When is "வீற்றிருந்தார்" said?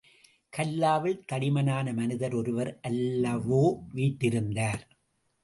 3.93-4.83